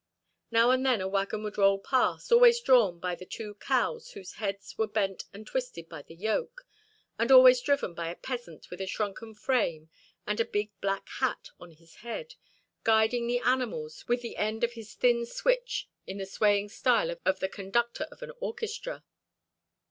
Now 0.49 0.71
and 0.71 0.83
then, 0.83 0.99
a 0.99 1.07
wagon 1.07 1.43
would 1.43 1.59
roll 1.59 1.77
past, 1.77 2.31
always 2.31 2.59
drawn 2.59 2.97
by 2.97 3.13
the 3.13 3.23
two 3.23 3.53
cows 3.59 4.13
whose 4.13 4.31
heads 4.37 4.75
were 4.75 4.87
bent 4.87 5.25
and 5.31 5.45
twisted 5.45 5.87
by 5.87 6.01
the 6.01 6.15
yoke, 6.15 6.65
and 7.19 7.31
always 7.31 7.61
driven 7.61 7.93
by 7.93 8.09
a 8.09 8.15
peasant 8.15 8.71
with 8.71 8.81
a 8.81 8.87
shrunken 8.87 9.35
frame 9.35 9.91
and 10.25 10.39
a 10.39 10.43
big 10.43 10.71
black 10.81 11.07
hat 11.19 11.49
on 11.59 11.69
his 11.73 11.97
head, 11.97 12.33
guiding 12.83 13.27
the 13.27 13.41
animals 13.41 14.07
with 14.07 14.23
the 14.23 14.37
end 14.37 14.63
of 14.63 14.73
his 14.73 14.95
thin 14.95 15.23
switch 15.27 15.87
in 16.07 16.17
the 16.17 16.25
swaying 16.25 16.69
style 16.69 17.15
of 17.23 17.39
the 17.39 17.47
conductor 17.47 18.05
of 18.11 18.23
an 18.23 18.31
orchestra. 18.39 19.03